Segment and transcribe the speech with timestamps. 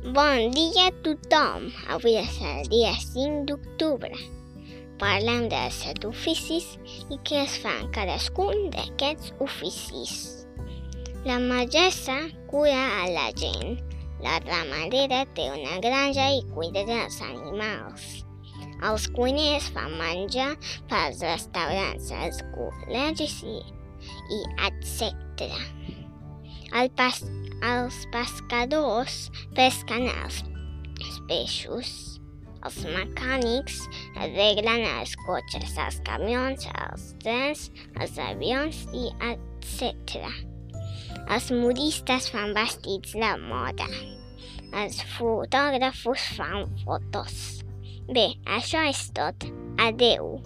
[0.00, 1.66] Bon dia a tothom!
[1.92, 4.16] Avui és el dia 5 d'octubre.
[4.96, 6.70] Parlem dels set oficis
[7.12, 10.14] i què es fan cadascun d'aquests oficis.
[11.28, 12.16] La metgessa
[12.48, 13.76] cura a la gent.
[14.24, 18.08] La ramadera té una granja i cuida dels animals.
[18.80, 20.54] Els cuiners fan menjar
[20.88, 23.60] pels restaurants, els col·legis i,
[24.64, 25.52] etc.
[26.72, 27.20] El pas,
[27.66, 30.42] els pescadors pesquen els
[31.28, 31.90] peixos.
[32.60, 33.78] Els mecànics
[34.20, 40.28] arreglen els cotxes, els camions, els trens, els avions i etc.
[41.30, 43.88] Els modistes fan vestits de moda.
[44.82, 47.64] Els fotògrafos fan fotos.
[48.10, 49.48] Bé, això és tot.
[49.80, 50.36] Adeu.